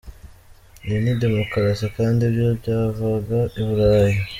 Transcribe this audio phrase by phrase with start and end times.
[0.85, 1.85] Iyo ni demokarasi?
[1.97, 4.17] Kandi ibyo byavaga i Burayi.